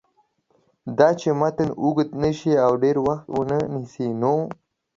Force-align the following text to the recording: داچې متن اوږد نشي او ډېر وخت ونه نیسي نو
داچې 0.97 1.31
متن 1.39 1.69
اوږد 1.81 2.09
نشي 2.23 2.53
او 2.65 2.71
ډېر 2.83 2.95
وخت 3.07 3.25
ونه 3.33 3.57
نیسي 3.73 4.07
نو 4.21 4.35